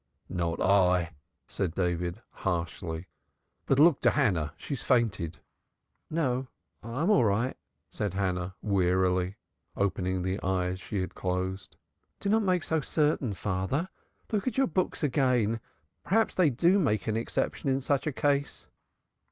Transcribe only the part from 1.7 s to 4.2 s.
David harshly. "But look to